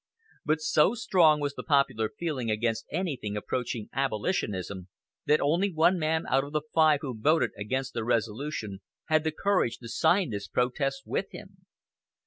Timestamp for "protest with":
10.47-11.27